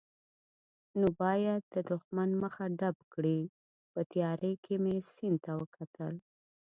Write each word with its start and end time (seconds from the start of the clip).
نو 0.99 1.07
باید 1.21 1.61
د 1.73 1.75
دښمن 1.91 2.29
مخه 2.43 2.65
ډب 2.79 2.97
کړي، 3.13 3.39
په 3.91 3.99
تیارې 4.13 4.53
کې 4.63 4.75
مې 4.83 4.95
سیند 5.13 5.39
ته 5.45 5.51
وکتل. 5.61 6.13